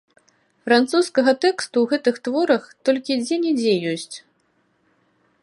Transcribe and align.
Французскага 0.69 1.33
тэксту 1.45 1.75
ў 1.83 1.91
гэтых 1.91 2.15
творах 2.29 2.63
толькі 2.91 3.19
дзе-нідзе 3.27 3.73
ёсць. 3.93 4.13